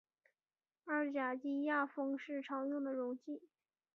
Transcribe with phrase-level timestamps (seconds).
[0.83, 3.43] 二甲基亚砜是常用的溶剂。